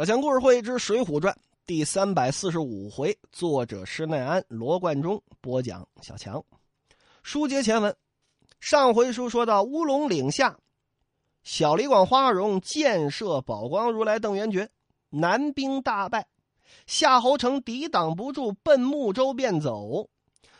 [0.00, 1.34] 小强故事会之《水浒传》
[1.66, 5.86] 第三百四十五回，作者施耐庵、罗贯中播讲。
[6.00, 6.42] 小强，
[7.22, 7.94] 书接前文，
[8.60, 10.56] 上回书说到乌龙岭下，
[11.42, 14.70] 小李广花荣箭射宝光如来邓元觉，
[15.10, 16.26] 南兵大败，
[16.86, 20.08] 夏侯成抵挡不住，奔睦州便走。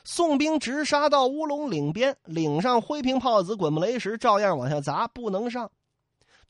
[0.05, 5.73] 宋兵直杀到乌龙岭边，岭上灰瓶炮子、滚木雷石照样往下砸，不能上。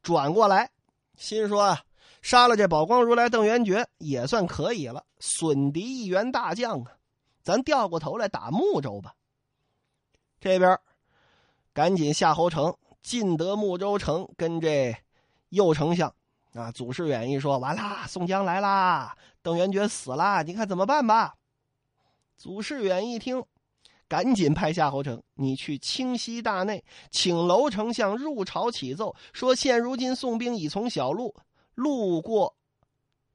[0.02, 0.72] 转过来，
[1.16, 1.79] 心说。
[2.23, 6.92] 杀了这宝光如来邓元觉也算可以了，损敌一员大将啊！
[7.42, 9.15] 咱掉过头来打睦州吧。
[10.38, 10.78] 这边
[11.73, 14.95] 赶紧夏侯成进得睦州城，跟这
[15.48, 16.14] 右丞相
[16.52, 21.34] 啊祖士远一说：“完啦，宋江来啦，邓元觉死了，你看怎么办吧？”
[22.37, 23.42] 祖士远一听，
[24.09, 31.34] 赶紧派夏侯成：“你去清溪大内，请楼丞相入朝启奏，说现如今宋兵已从小路。”
[31.80, 32.55] 路过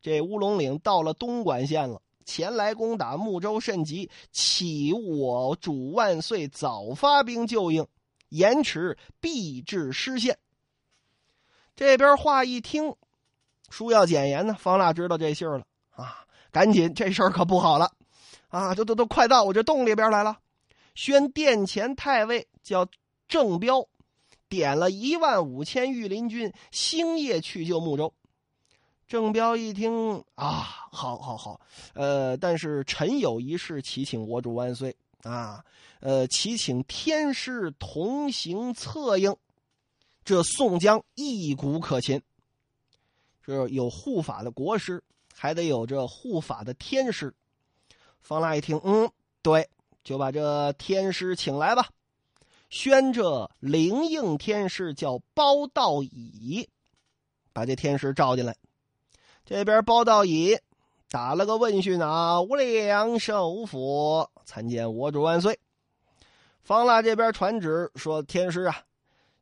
[0.02, 7.87] 这乌龙岭，到了东莞县了，前来攻打睦州甚急，启我主万岁早发兵救应，
[8.29, 10.37] 延迟必致失陷。
[11.76, 12.96] 这边话一听，
[13.70, 14.54] 书要简言呢。
[14.59, 17.91] 方腊知道这信儿了啊，赶紧这事儿可不好了
[18.49, 18.76] 啊！
[18.76, 20.37] 都都都快到我这洞里边来了，
[20.93, 22.87] 宣殿前太尉叫
[23.27, 23.87] 郑彪，
[24.48, 28.13] 点了一万五千御林军，星夜去救睦州。
[29.07, 31.61] 郑彪一听啊，好，好，好，
[31.93, 35.63] 呃，但是臣有一事，祈请我主万岁啊，
[35.99, 39.35] 呃，祈请天师同行策应。
[40.23, 42.20] 这宋江一鼓可擒，
[43.43, 45.03] 这有护法的国师，
[45.35, 47.31] 还得有这护法的天师。
[48.21, 49.07] 方腊一听，嗯，
[49.43, 49.69] 对，
[50.03, 51.87] 就把这天师请来吧。
[52.71, 56.67] 宣这灵应天师叫包道乙，
[57.53, 58.57] 把这天师召进来。
[59.46, 60.57] 这边包道乙
[61.12, 65.59] 打了个问讯啊，无量寿府参见我主万岁。
[66.63, 68.75] 方腊这边传旨说：“天师啊，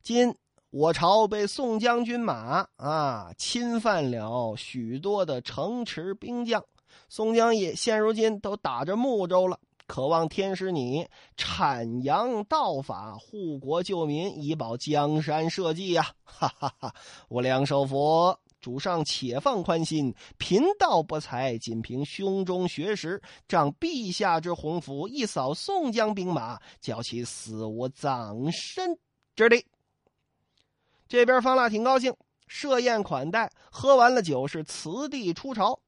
[0.01, 0.35] 今
[0.71, 6.61] 我朝被宋将军马啊侵犯了许多的城池兵将，
[7.07, 9.57] 宋江也现如今都打着睦州了，
[9.87, 11.07] 渴望天师你
[11.37, 16.93] 阐扬道法，护国救民，以保江山社稷呀！”哈哈哈，
[17.29, 18.35] 无量寿府。
[18.63, 28.97] 主上且放宽心，贫道不才，仅凭胸中学识，仗陛下之鸿福，一扫宋江兵马，叫其死无葬身
[29.35, 29.65] 之地。
[31.09, 32.15] 这边方腊挺高兴，
[32.47, 35.81] 设宴款待，喝完了酒是辞帝出朝，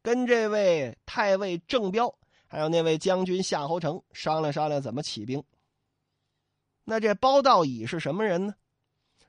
[0.00, 2.14] 跟这位太尉郑彪，
[2.46, 5.42] 还有那位将军夏侯成商量商量怎么起兵。
[6.84, 8.54] 那这包道乙是什么人呢？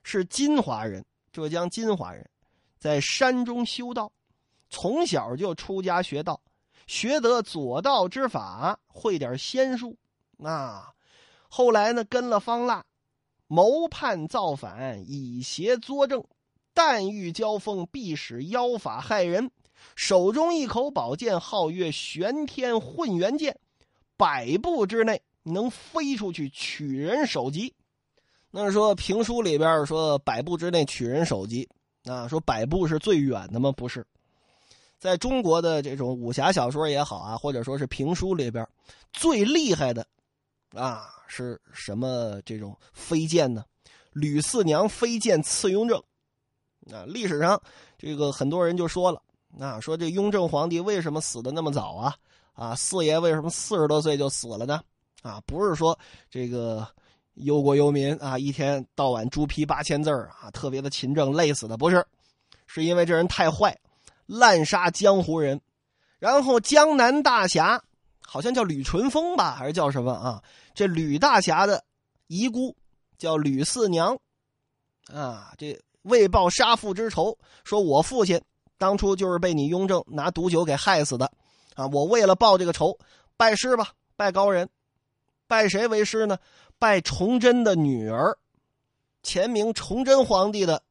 [0.04, 2.30] 是金华人，浙江金华人。
[2.84, 4.12] 在山中修道，
[4.70, 6.42] 从小就出家学道，
[6.86, 9.98] 学得左道之法，会点仙术。
[10.44, 10.92] 啊，
[11.48, 12.84] 后来呢，跟了方腊，
[13.48, 16.22] 谋叛造反，以邪作正，
[16.74, 19.50] 但遇交锋，必使妖法害人。
[19.96, 23.58] 手中一口宝剑，号曰玄天混元剑，
[24.18, 27.74] 百步之内能飞出去取人首级。
[28.52, 31.70] 那是说评书里边说百步之内取人首级。
[32.06, 33.72] 啊，说百步是最远的吗？
[33.72, 34.06] 不是，
[35.00, 38.68] 在中国的这种武侠小说也好啊，或者说是评书里边，
[39.14, 40.06] 最厉害的，
[40.76, 43.64] 啊，是什么这种飞剑呢？
[44.12, 45.98] 吕四娘飞剑刺雍正，
[46.92, 47.62] 啊，历史上
[47.98, 49.22] 这个很多人就说了，
[49.58, 52.16] 啊，说这雍正皇帝为什么死的那么早啊？
[52.54, 54.82] 啊，四爷为什么四十多岁就死了呢？
[55.22, 55.98] 啊，不是说
[56.30, 56.86] 这个。
[57.36, 62.06] 忧国忧民啊，一天到晚朱批八千字啊，特别的勤政，累死的不是，
[62.68, 63.78] 是因为这人太坏，
[64.26, 65.60] 滥杀江湖人。
[66.20, 67.84] 然后江南大侠
[68.22, 70.42] 好像叫吕淳风吧，还是叫什么啊？
[70.74, 71.84] 这吕大侠的
[72.28, 72.76] 遗孤
[73.18, 74.18] 叫吕四娘，
[75.12, 78.42] 啊，这为报杀父之仇，说我父亲
[78.78, 81.32] 当初就是被你雍正拿毒酒给害死的，
[81.76, 82.98] 啊，我为了报这个仇，
[83.36, 84.70] 拜师吧，拜高人，
[85.48, 86.38] 拜谁为师呢？
[86.84, 88.38] 拜崇祯的女儿，
[89.24, 90.84] 前明崇祯皇帝的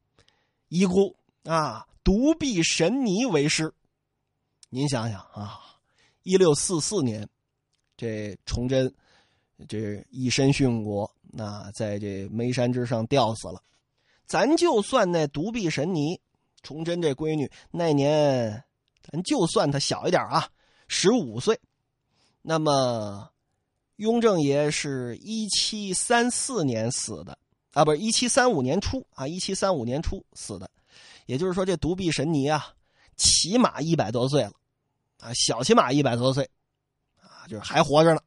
[0.67, 3.71] 遗孤啊，独臂神尼为师。
[4.71, 5.59] 您想想啊，
[6.23, 7.29] 一六四四年，
[7.95, 8.91] 这崇祯
[9.69, 13.61] 这一身殉国，那在这眉山之上吊死了。
[14.25, 16.19] 咱就算那独臂神尼，
[16.63, 18.63] 崇祯这闺女那年，
[19.03, 20.49] 咱就算她小一点啊，
[20.87, 21.61] 十五岁，
[22.41, 23.29] 那么。
[24.03, 27.37] 雍正爷是一七三四年死的，
[27.71, 30.69] 啊，不是一七三五年初啊，一七三五年初死的，
[31.25, 32.67] 也就是说，这独臂神尼啊，
[33.15, 34.51] 起码一百多岁了，
[35.21, 36.43] 啊，小起码一百多岁，
[37.21, 38.19] 啊，就是还活着呢。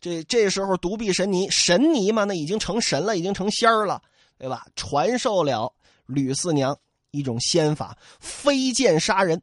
[0.00, 4.00] 这这时候独臂神尼，神尼嘛，那已经成神了，已经成仙儿了，
[4.38, 4.66] 对吧？
[4.76, 5.70] 传授了
[6.06, 6.74] 吕四娘
[7.10, 9.42] 一种仙法，飞剑杀人。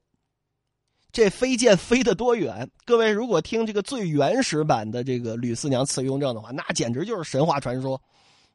[1.12, 2.70] 这飞剑飞得多远？
[2.86, 8.00] 各位如果听这个最原始版的这个吕四娘赐雍正的话，那简直就是神话传说，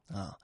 [0.09, 0.37] 啊！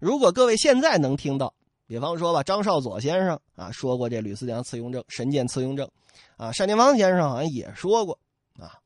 [0.00, 1.54] 如果各位现在能听到，
[1.86, 5.88] 比方说吧，张少佐先生啊说过这吕四娘赐雍正神剑赐雍正，
[6.36, 8.18] 啊，单田芳先生好像也说过，
[8.58, 8.80] 啊，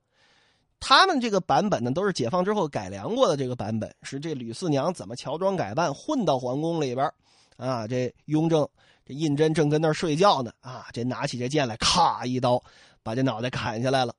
[0.78, 7.10] 他们这个版本呢都是解放之后改良过的，这个版本是这吕四娘怎么乔装改扮混到皇宫里边，
[7.56, 8.68] 啊，这雍正。
[9.06, 12.60] 这胤禛正跟那儿睡觉呢，啊，这拿起这剑来，咔一刀，
[13.04, 14.12] 把这脑袋砍下来了。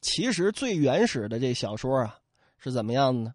[0.00, 2.16] 其实最原始的这小说啊，
[2.56, 3.34] 是怎么样的呢？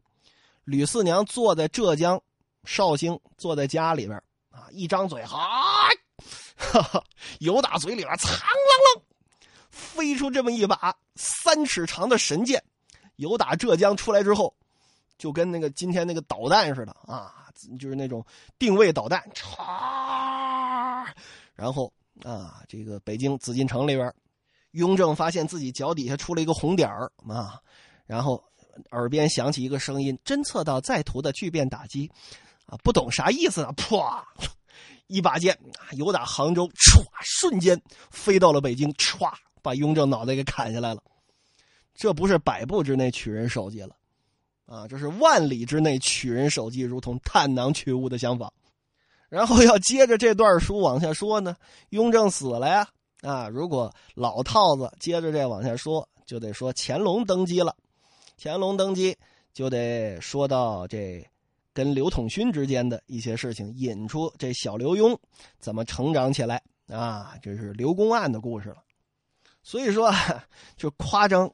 [0.63, 2.21] 吕四娘坐在浙江
[2.63, 4.17] 绍兴，坐在家里边
[4.49, 5.89] 啊，一张嘴，哈，
[7.39, 9.01] 由打嘴里边，苍啷啷，
[9.69, 12.63] 飞出这么一把三尺长的神剑，
[13.17, 14.55] 由打浙江出来之后，
[15.17, 18.25] 就跟那个今天那个导弹似的啊，就是那种
[18.57, 20.40] 定位导弹，嚓。
[21.55, 21.91] 然后
[22.23, 24.13] 啊，这个北京紫禁城里边，
[24.71, 27.59] 雍正发现自己脚底下出了一个红点儿啊，
[28.05, 28.41] 然后
[28.91, 32.09] 耳边响起一个声音：“侦测到在途的巨变打击，
[32.65, 34.25] 啊，不懂啥意思啊！”啪，
[35.07, 41.03] 一把剑啊由打杭州歘，瞬间飞到了北京，歘，把雍正脑袋给砍下来了。
[41.93, 43.95] 这不是百步之内取人首级了，
[44.65, 48.51] 啊，这是万里之内取人首级，如同探囊取物的相仿。
[49.31, 51.55] 然后要接着这段书往下说呢，
[51.91, 52.85] 雍正死了呀，
[53.21, 57.73] 啊，如果老套子接着这往下说，就得说乾隆登基了，
[58.37, 59.17] 乾隆登基
[59.53, 61.25] 就得说到这
[61.71, 65.17] 跟刘统勋之间的一些事情，引出这小刘墉
[65.59, 68.83] 怎么成长起来啊，这是刘公案的故事了。
[69.63, 70.13] 所以说，
[70.75, 71.49] 就夸张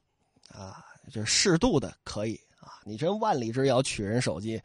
[0.49, 0.83] 啊，
[1.13, 4.59] 就适度的可以啊，你真万里之遥取人首级。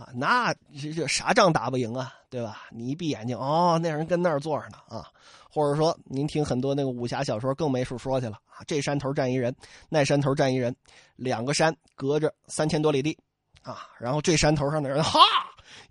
[0.00, 2.62] 啊，那这这啥仗打不赢啊，对吧？
[2.70, 5.06] 你一闭眼睛，哦，那人跟那儿坐着呢啊。
[5.52, 8.64] 或者说，您听很多那个武侠小说，更没处说去了啊。
[8.66, 9.54] 这山头站一人，
[9.90, 10.74] 那山头站一人，
[11.16, 13.18] 两个山隔着三千多里地
[13.62, 13.88] 啊。
[13.98, 15.20] 然后这山头上的人，哈，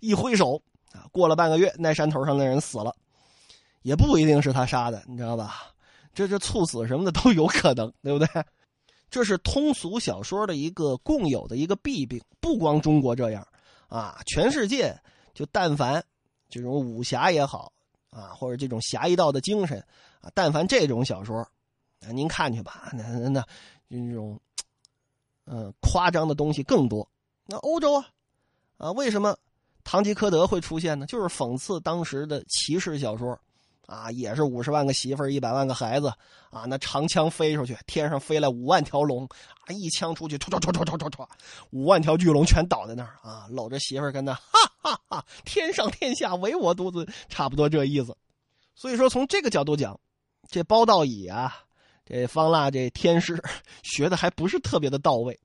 [0.00, 0.60] 一挥手
[0.92, 2.92] 啊，过了半个月，那山头上的人死了，
[3.82, 5.56] 也不一定是他杀的，你知道吧？
[6.12, 8.26] 这这猝死什么的都有可能，对不对？
[9.10, 13.46] 这是通俗小说的一个共有的一个弊病，不光中国这样。
[13.90, 14.98] 啊，全世界
[15.34, 16.02] 就但凡
[16.48, 17.70] 这种武侠也好
[18.08, 19.84] 啊，或者这种侠义道的精神
[20.22, 21.38] 啊，但凡这种小说，
[22.00, 23.44] 啊，您看去吧，那那那
[23.90, 24.40] 这种
[25.44, 27.06] 嗯夸张的东西更多。
[27.46, 28.06] 那欧洲啊，
[28.78, 29.36] 啊，为什么
[29.84, 31.04] 堂吉诃德会出现呢？
[31.06, 33.38] 就是讽刺当时的骑士小说。
[33.90, 36.06] 啊，也是五十万个媳妇儿，一百万个孩子，
[36.50, 41.26] 啊，那长枪飞出去，天上飞来五万条龙，啊，一枪出去，唰唰唰唰唰唰唰，
[41.70, 48.16] 五万条巨龙全倒在那儿，啊，搂着媳妇儿跟那，哈哈哈，天上天下唯我独尊，差不多这意思。
[48.76, 49.98] 所以说，从这个角度讲，
[50.48, 51.52] 这包道乙啊，
[52.06, 53.42] 这方腊这天师
[53.82, 55.36] 学的还不是特别的到位。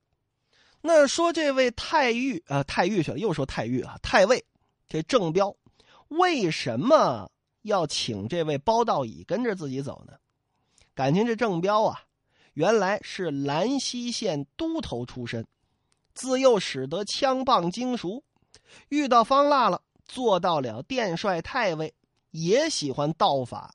[0.82, 4.46] 那说这位太尉啊，太尉去了，又说太尉啊，太尉，
[4.88, 5.56] 这郑彪
[6.10, 7.32] 为什么？
[7.66, 10.14] 要请这位包道乙跟着自己走呢？
[10.94, 12.00] 感情这郑彪啊，
[12.54, 15.46] 原来是兰溪县都头出身，
[16.14, 18.24] 自幼使得枪棒精熟，
[18.90, 21.94] 遇到方腊了，做到了殿帅太尉，
[22.30, 23.74] 也喜欢道法，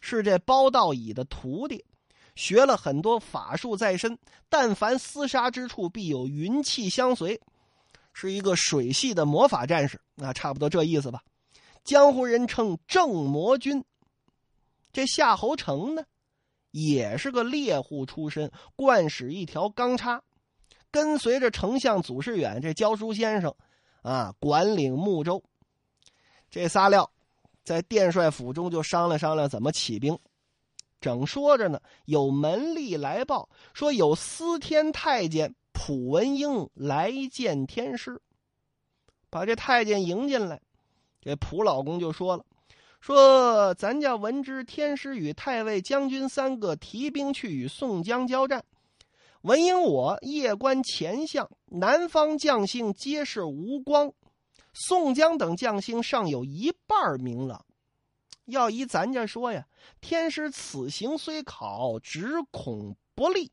[0.00, 1.84] 是这包道乙的徒弟，
[2.36, 4.16] 学了很多法术在身，
[4.48, 7.40] 但凡厮杀之处，必有云气相随，
[8.12, 11.20] 是一个水系的魔法战士，那差不多这意思吧。
[11.86, 13.82] 江湖人称正魔君。
[14.92, 16.04] 这夏侯成呢，
[16.72, 20.20] 也是个猎户出身，惯使一条钢叉，
[20.90, 23.54] 跟随着丞相祖师远这教书先生，
[24.02, 25.40] 啊，管领睦州。
[26.50, 27.08] 这仨料，
[27.62, 30.18] 在殿帅府中就商量商量怎么起兵。
[31.00, 38.20] 正说着呢，有门吏来报说有司天太监蒲文英来见天师，
[39.30, 40.60] 把这太监迎进来。
[41.26, 42.44] 这蒲老公就说了
[43.02, 48.64] ：“说咱家闻之天师与太尉将军三个提兵去与宋江交战，
[49.40, 54.12] 文英我夜观前相，南方将星皆是无光，
[54.72, 57.66] 宋江等将星尚有一半明朗。
[58.44, 59.66] 要依咱家说呀，
[60.00, 63.50] 天师此行虽考，只恐不利。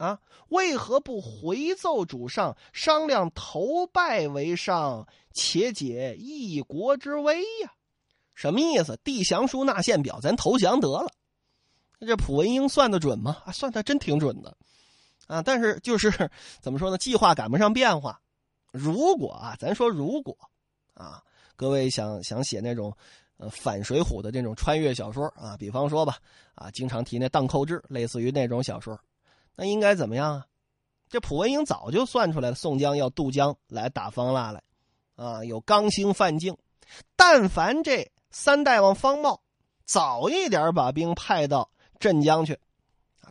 [0.00, 5.06] 啊，为何不回奏主上，商量投拜为上？
[5.34, 7.74] 且解一国之危呀！
[8.32, 8.98] 什么意思？
[9.04, 11.12] 递降书纳献表，咱投降得了。
[12.00, 13.42] 这蒲文英算得准吗？
[13.52, 14.56] 算的真挺准的，
[15.26, 16.10] 啊，但是就是
[16.62, 16.96] 怎么说呢？
[16.96, 18.18] 计划赶不上变化。
[18.72, 20.34] 如果啊，咱说如果
[20.94, 21.22] 啊，
[21.56, 22.90] 各位想想写那种
[23.36, 26.16] 呃反水浒的这种穿越小说啊，比方说吧，
[26.54, 28.98] 啊，经常提那荡寇志，类似于那种小说，
[29.56, 30.46] 那应该怎么样啊？
[31.08, 34.62] 这蒲文英早就算出来了，宋江要渡江来打方腊来，
[35.16, 36.56] 啊，有刚兴范进，
[37.16, 39.42] 但凡这三大王方茂
[39.84, 41.70] 早一点把兵派到。
[41.98, 42.58] 镇江去，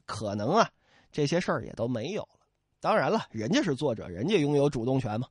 [0.05, 0.69] 可能啊，
[1.11, 2.45] 这些事儿也都没有了。
[2.79, 5.27] 当然了，人家是作者，人家拥有主动权嘛。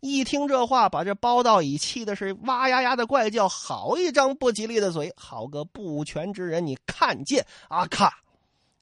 [0.00, 6.66] 一听这话，把这包道乙气的是哇呀呀的怪叫，好一张不吉利的嘴，好个不全之人！
[6.66, 7.84] 你看见啊？
[7.84, 8.14] 咔，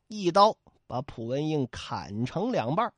[0.06, 2.92] 一刀把蒲文英砍成两半。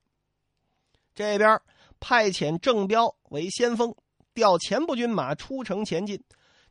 [1.14, 1.61] 这边
[1.99, 3.95] 派遣郑彪为先锋，
[4.35, 6.23] 调前部军马出城前进。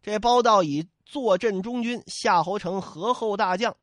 [0.01, 3.75] 这包道乙坐镇中军，夏侯成合后大将。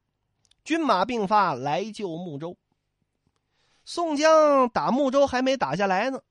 [0.64, 2.56] 军马并发来救睦州。
[3.84, 6.22] 宋江打睦州还没打下来呢，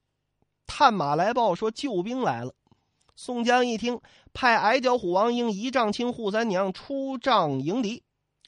[0.65, 2.55] 探马来报说救兵来了。
[3.15, 4.01] 宋江一听，
[4.33, 8.01] 派矮脚虎王英、一丈青扈三娘出帐迎敌，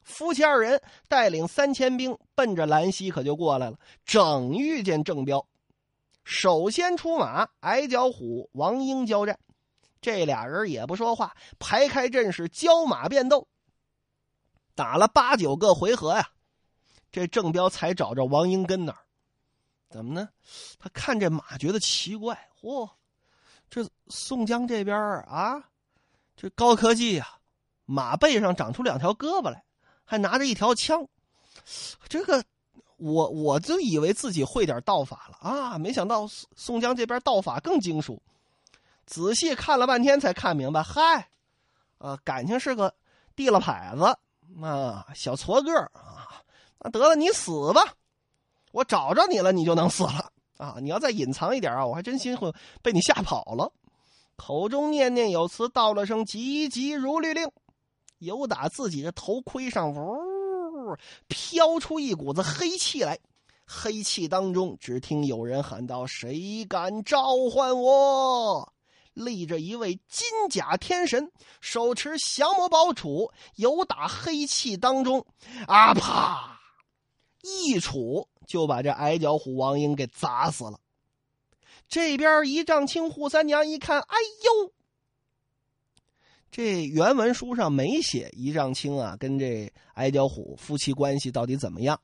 [0.06, 3.78] 夫妻二人带领三千兵奔着兰溪可就过来了。
[4.06, 5.46] 正遇见郑彪，
[6.24, 9.38] 首先出马，矮脚虎王英交战，
[10.00, 13.48] 这俩人也不说话，排开阵势，交马便斗。
[14.76, 16.30] 打了八九个回合呀，
[17.12, 19.00] 这郑彪才找着王英跟那儿。
[19.90, 20.30] 怎么呢？
[20.78, 22.90] 他看这马觉得奇怪，嚯，
[23.70, 25.64] 这宋江这边啊，
[26.36, 27.28] 这高科技呀，
[27.86, 29.64] 马背上长出两条胳膊来，
[30.06, 31.06] 还拿着一条枪。
[32.08, 32.44] 这个
[32.98, 38.22] 我我就以为自己会点道法了啊，没想到宋江这边道法更精熟。
[39.06, 41.28] 仔细看了半天才看明白，嗨，
[41.98, 42.94] 啊，感情是个
[43.36, 44.18] 地了牌子。
[44.64, 46.42] 啊，小矬个啊，
[46.80, 47.82] 那得了，你死吧！
[48.72, 50.76] 我找着你了，你就能死了啊！
[50.80, 53.74] 你要再隐藏一点啊，我还真心会被你吓跑了。
[54.38, 57.50] 口中念念有词，道了声“急急如律令”，
[58.20, 63.20] 由打自己的头盔上，呜，飘出一股子黑气来。
[63.68, 68.72] 黑气当中，只听有人喊道：“谁敢召唤我？”
[69.16, 71.32] 立着一位金甲天神，
[71.62, 75.26] 手持降魔宝杵，由打黑气当中，
[75.68, 76.60] 啊啪，
[77.42, 80.80] 一杵就把这矮脚虎王英给砸死了。
[81.88, 84.72] 这边一丈青扈三娘一看，哎呦，
[86.56, 92.00] 这原文书上没写一丈青啊跟这矮脚虎夫妻关系到底怎么样，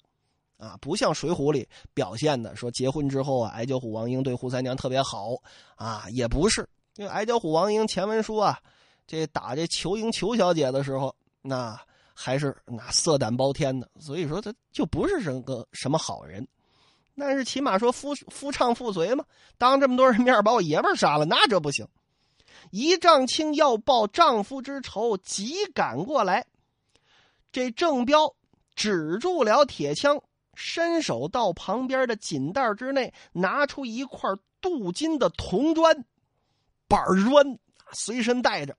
[0.57, 5.29] 啊，不像水浒里表现的说结婚之后啊，矮脚虎王英对扈三娘特别好
[5.75, 6.67] 啊，也不是。
[6.97, 8.59] 因为矮脚虎王英前文书啊，
[9.07, 11.79] 这打这裘英裘小姐的时候，那
[12.13, 16.45] 还是那色胆包天的，所以说他就不是什个什么好人。
[17.15, 19.23] 但是起码说夫夫唱妇随嘛，
[19.57, 21.87] 当这么多人面把我爷们杀了，那这不行。
[22.69, 26.45] 一丈青要报丈夫之仇，急赶过来。
[27.51, 28.35] 这郑彪
[28.75, 30.21] 止住了铁枪，
[30.53, 34.29] 伸手到旁边的锦袋之内，拿出一块
[34.61, 36.05] 镀金的铜砖。
[36.87, 37.57] 板砖
[37.91, 38.77] 随身带着，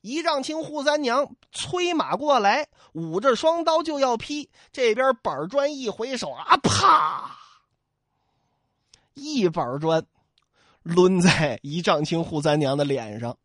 [0.00, 4.50] 一丈青扈三娘催马过来，舞着双刀就要劈。
[4.72, 7.38] 这边板砖一回手啊，啪！
[9.14, 10.04] 一板砖
[10.82, 13.36] 抡在一丈青扈三娘的脸上。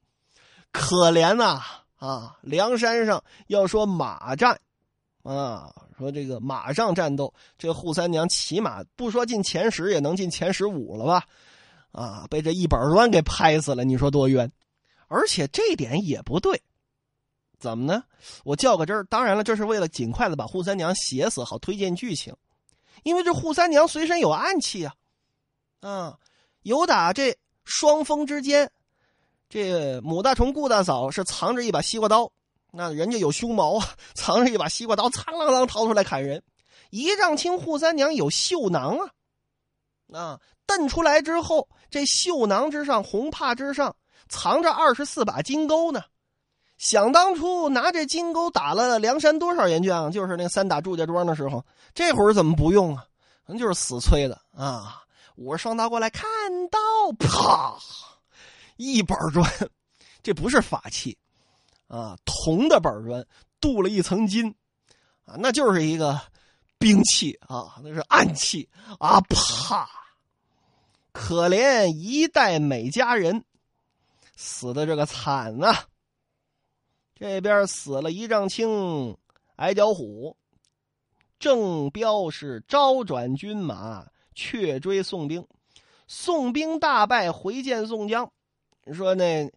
[0.72, 1.62] 可怜呐
[1.96, 2.38] 啊！
[2.42, 4.60] 梁山上要说马战
[5.24, 11.24] 啊，说这个马上战斗，这扈三娘起码不说进前十，也能进前十五了吧？
[11.92, 12.28] 啊！
[12.30, 14.52] 被这一板砖给拍死了，你说多冤！
[15.08, 16.62] 而且这点也不对，
[17.58, 18.04] 怎么呢？
[18.44, 22.36] 我较个真儿，当然了，这是为了尽快的把扈三娘写死，好推荐剧情。
[23.04, 24.94] 因为这扈三娘随身有暗器啊，
[25.80, 26.20] 啊，
[26.68, 27.34] 有打这
[27.64, 28.70] 双峰之间，
[29.48, 32.30] 这母大虫顾大嫂是藏着一把西瓜刀，
[32.74, 36.44] 那人家有胸毛啊， 藏着一把西瓜刀，苍啷啷掏出来砍人。
[36.90, 39.10] 一丈青扈三娘有绣囊啊。
[40.12, 43.96] 啊，瞪出来之后，这绣囊之上、红帕之上
[44.28, 46.04] 藏着二十四把金钩呢。
[46.78, 53.06] 想当初拿这金钩打了梁山多少员将，就是那三打祝家庄的时候，这会儿怎么不用啊？
[53.46, 55.02] 可能就是死催的啊！
[55.38, 56.28] 舞着双刀过来，看
[56.70, 56.80] 刀，
[57.18, 57.80] 啪，
[58.76, 59.50] 一板砖，
[60.22, 61.18] 这不是法器
[61.88, 63.26] 啊，铜的板砖
[63.62, 64.54] 镀了一层金
[65.26, 66.22] 啊，那就是一个。
[66.80, 69.20] 兵器啊，那是暗器啊！
[69.22, 69.90] 啪！
[71.12, 73.44] 可怜一代美佳人，
[74.36, 75.76] 死的这个惨呐！
[77.16, 79.18] 这边死了一丈青，
[79.56, 80.38] 矮脚虎。
[81.40, 84.06] 郑彪是招转军马，
[84.38, 85.44] 却追宋兵。
[86.06, 88.32] 宋兵大败，回见宋江，
[88.94, 89.52] 说那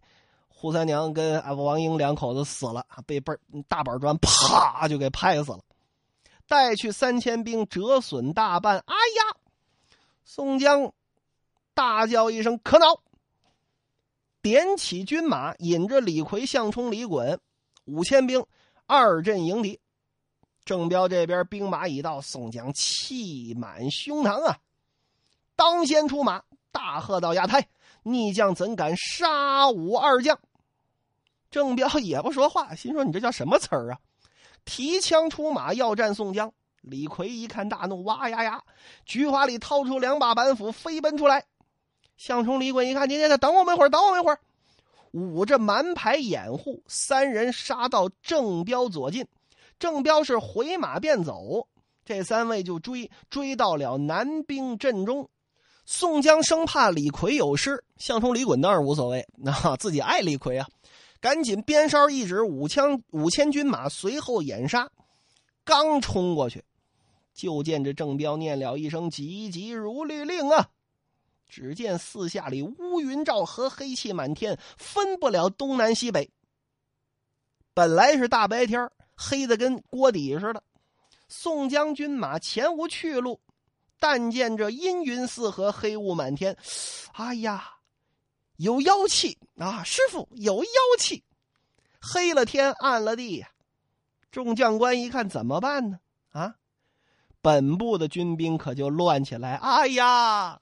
[0.59, 5.59] 扈三娘跟王英两口子死了，被板大板砖啪就给拍死了。
[6.47, 8.79] 带去三千兵，折损大半。
[8.79, 9.37] 哎呀！
[10.25, 10.91] 宋江
[11.75, 13.01] 大叫一声：“可恼！”
[14.41, 17.37] 点起军马，引着李逵、项冲、李衮
[17.85, 18.43] 五千兵
[18.87, 19.79] 二阵迎敌。
[20.65, 24.57] 郑彪这边兵马已到，宋江气满胸膛啊！
[25.61, 26.41] 当先出马，
[26.71, 27.67] 大喝道：“亚太！
[28.01, 30.39] 逆将怎敢杀吾二将？”
[31.51, 33.99] 郑彪也不说话，心说：“你这叫什么词儿啊？”
[34.65, 36.51] 提枪出马要战宋江。
[36.81, 38.63] 李逵一看大怒，哇呀呀，
[39.05, 41.45] 菊花里掏出两把板斧，飞奔出来。
[42.17, 44.39] 项冲、李衮一看，你你等我们一会儿，等我们一会儿，
[45.11, 49.27] 捂着蛮牌掩护，三人杀到郑彪左近。
[49.77, 51.67] 郑彪是回马便走，
[52.03, 55.29] 这三位就追，追到了南兵阵中。
[55.85, 60.67] 宋江生怕李逵有失，项冲、李衮倒是无所谓， 那自己爱李逵啊，
[61.19, 64.89] 赶紧鞭梢一指，五枪五千军马随后掩杀。
[65.63, 66.63] 刚冲过去，
[67.33, 70.69] 就见这郑彪念了一声“急急如律令”啊！
[71.47, 76.29] 只见四下里乌云罩和黑气满天，分不了东南西北。
[77.73, 80.63] 本来是大白天，黑的跟锅底似的。
[81.27, 83.39] 宋江军马前无去路，
[84.01, 86.57] 但见这阴云四合，黑雾满天。
[87.13, 87.75] 哎呀，
[88.55, 89.83] 有妖气啊！
[89.83, 91.23] 师傅有妖气，
[92.01, 93.51] 黑了天，暗了地呀！
[94.31, 95.99] 众将官一看，怎么办呢？
[96.31, 96.55] 啊，
[97.43, 99.55] 本部的军兵可就乱起来。
[99.57, 100.59] 哎呀！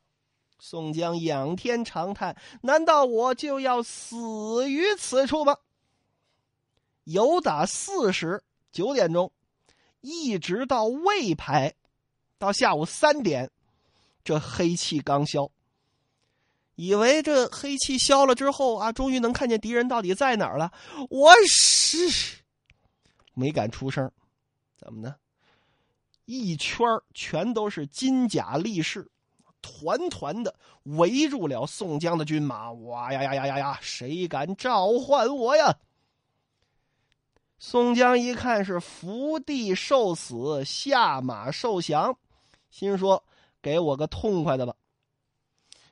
[0.60, 5.56] 宋江仰天长叹：“难道我就要死于此处吗？”
[7.06, 9.32] 有打四时九点钟，
[10.02, 11.76] 一直到未牌，
[12.40, 13.52] 到下午三点，
[14.24, 15.52] 这黑气刚消。
[16.76, 20.72] 以为这黑气消了之后啊，终于能看见敌人到底在哪儿了。
[21.10, 21.98] 我是
[23.34, 24.10] 没敢出声，
[24.78, 25.16] 怎么呢？
[26.24, 29.12] 一圈全都是金甲力士。
[29.62, 33.80] 团团的围住了宋江的军马，哇呀呀呀呀呀！
[33.82, 35.78] 谁敢召唤我呀？
[37.58, 42.18] 宋江一看是伏地受死，下马受降，
[42.70, 43.24] 心说
[43.62, 44.76] ：“给我个痛快的吧。”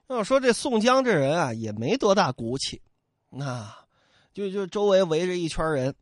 [0.07, 2.81] 要说这宋江这人啊，也没多大骨气，
[3.29, 3.73] 那
[4.33, 5.93] 就就周围围着一圈人，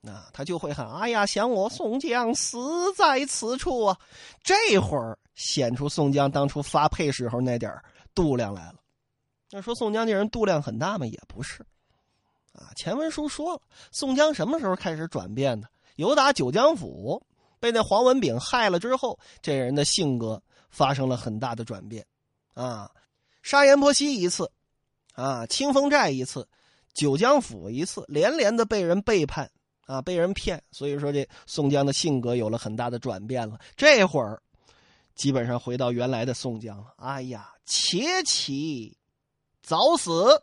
[0.00, 3.98] 那他就会喊：“哎呀，想我宋江死在此处啊！”
[4.42, 5.18] 这会儿。
[5.34, 7.74] 显出宋江当初发配时候那点
[8.14, 8.74] 度量来了。
[9.52, 11.06] 要说宋江这人度量很大吗？
[11.06, 11.64] 也不是。
[12.52, 15.66] 啊，前文书说了，宋江什么时候开始转变的？
[15.96, 17.22] 由打九江府
[17.62, 22.04] 被那黄文炳害了之后，这人的性格发生了很大的转变。
[22.54, 22.90] 啊，
[23.42, 24.50] 杀阎婆惜一次，
[25.14, 26.48] 啊，清风寨一次，
[26.92, 29.48] 九江府一次，连连的被人背叛，
[29.86, 33.60] 啊，被人骗，所以说这宋江的性格有了很大的转变了。
[33.76, 34.42] 这会儿。
[35.14, 36.94] 基本上回到原来的宋江了。
[36.96, 38.96] 哎呀，且起，
[39.62, 40.42] 早死，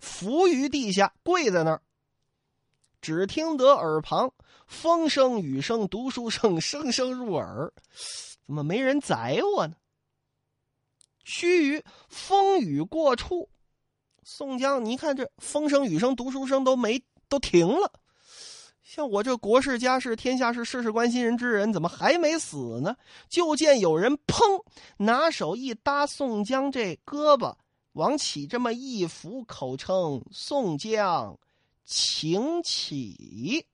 [0.00, 1.80] 伏于地下，跪在那儿。
[3.04, 4.32] 只听得耳旁
[4.66, 7.70] 风声雨声读书声 声声入耳，
[8.46, 9.74] 怎么没人宰我呢？
[11.22, 13.50] 须臾风雨过处，
[14.22, 17.92] 宋江，你看这风声雨声读书声都没都停了。
[18.82, 22.96] 像我这国事家事天下事事事关心人之人，怎么还没死呢？
[23.28, 24.64] 就见有人砰，
[24.96, 27.54] 拿手一搭宋江这胳膊，
[27.92, 31.38] 往起这么一扶，口称：“宋江，
[31.84, 33.66] 请起。”